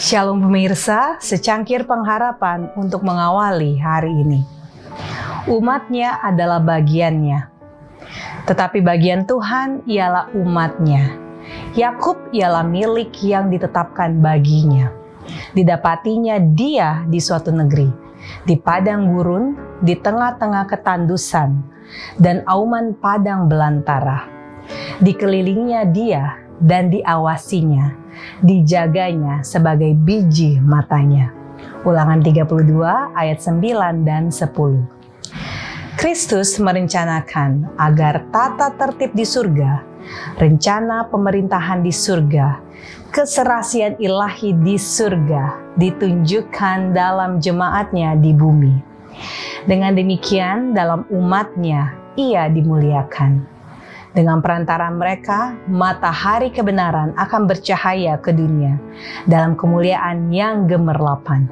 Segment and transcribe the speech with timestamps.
[0.00, 4.40] Shalom pemirsa, secangkir pengharapan untuk mengawali hari ini.
[5.44, 7.44] Umatnya adalah bagiannya,
[8.48, 11.04] tetapi bagian Tuhan ialah umatnya.
[11.76, 14.88] Yakub ialah milik yang ditetapkan baginya.
[15.52, 17.92] Didapatinya dia di suatu negeri,
[18.48, 19.52] di padang gurun,
[19.84, 21.60] di tengah-tengah ketandusan,
[22.16, 24.24] dan auman padang belantara.
[25.04, 28.09] Dikelilinginya dia dan diawasinya,
[28.40, 31.32] dijaganya sebagai biji matanya.
[31.84, 35.00] Ulangan 32 ayat 9 dan 10.
[36.00, 39.84] Kristus merencanakan agar tata tertib di surga,
[40.40, 42.56] rencana pemerintahan di surga,
[43.12, 48.74] keserasian ilahi di surga ditunjukkan dalam jemaatnya di bumi.
[49.68, 53.59] Dengan demikian dalam umatnya ia dimuliakan.
[54.10, 58.74] Dengan perantara mereka, matahari kebenaran akan bercahaya ke dunia
[59.30, 61.46] dalam kemuliaan yang gemerlapan.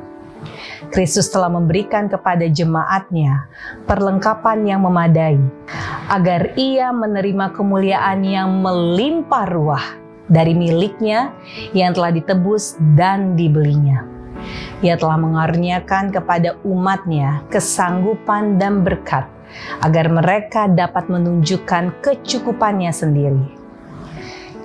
[0.90, 3.46] Kristus telah memberikan kepada jemaatnya
[3.86, 5.38] perlengkapan yang memadai
[6.10, 9.86] agar ia menerima kemuliaan yang melimpah ruah
[10.26, 11.30] dari miliknya
[11.76, 14.02] yang telah ditebus dan dibelinya.
[14.82, 19.26] Ia telah mengaruniakan kepada umatnya kesanggupan dan berkat
[19.82, 23.57] agar mereka dapat menunjukkan kecukupannya sendiri.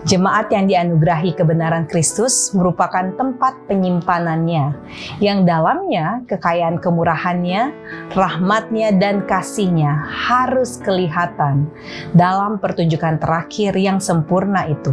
[0.03, 4.75] Jemaat yang dianugerahi kebenaran Kristus merupakan tempat penyimpanannya,
[5.23, 7.71] yang dalamnya kekayaan kemurahannya,
[8.11, 11.71] rahmatnya, dan kasihnya harus kelihatan
[12.11, 14.91] dalam pertunjukan terakhir yang sempurna itu.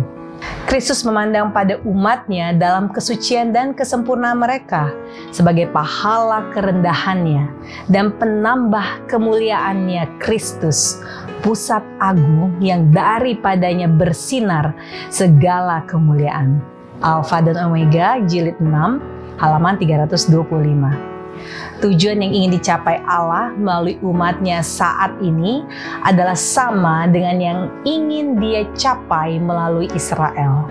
[0.65, 4.89] Kristus memandang pada umatnya dalam kesucian dan kesempurnaan mereka
[5.35, 7.51] sebagai pahala kerendahannya
[7.91, 11.03] dan penambah kemuliaannya Kristus,
[11.41, 14.77] pusat agung yang daripadanya bersinar
[15.09, 16.61] segala kemuliaan.
[17.01, 18.69] Alfa dan Omega jilid 6
[19.41, 21.11] halaman 325.
[21.81, 25.65] Tujuan yang ingin dicapai Allah melalui umatnya saat ini
[26.05, 30.69] adalah sama dengan yang ingin dia capai melalui Israel.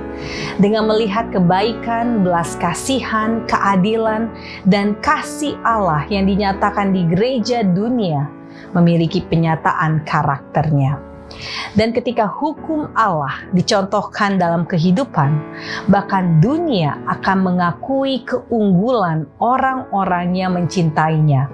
[0.62, 4.30] Dengan melihat kebaikan, belas kasihan, keadilan,
[4.70, 8.39] dan kasih Allah yang dinyatakan di gereja dunia
[8.74, 11.10] memiliki penyataan karakternya.
[11.78, 15.38] Dan ketika hukum Allah dicontohkan dalam kehidupan,
[15.86, 21.48] bahkan dunia akan mengakui keunggulan orang-orang yang mencintainya,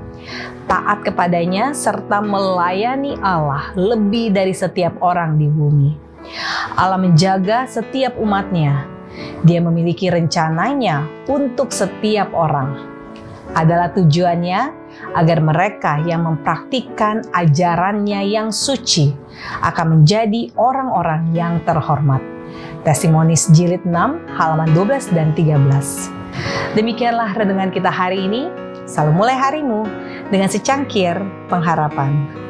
[0.66, 5.92] taat kepadanya, serta melayani Allah lebih dari setiap orang di bumi.
[6.80, 8.88] Allah menjaga setiap umatnya.
[9.46, 12.96] Dia memiliki rencananya untuk setiap orang
[13.56, 14.85] adalah tujuannya
[15.16, 19.16] agar mereka yang mempraktikkan ajarannya yang suci
[19.64, 22.24] akan menjadi orang-orang yang terhormat.
[22.86, 23.92] Tesimonis jilid 6
[24.38, 26.78] halaman 12 dan 13.
[26.78, 28.48] Demikianlah renungan kita hari ini.
[28.86, 29.82] Selalu mulai harimu
[30.30, 31.18] dengan secangkir
[31.50, 32.45] pengharapan.